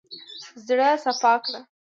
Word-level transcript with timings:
زړه 0.65 0.89
سپا 1.03 1.33
کړه. 1.43 1.59